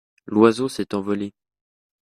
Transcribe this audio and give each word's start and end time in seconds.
L’oiseau 0.25 0.67
s’est 0.67 0.95
envolé. 0.95 1.31